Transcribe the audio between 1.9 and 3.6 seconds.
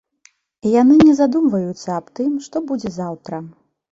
аб тым, што будзе заўтра.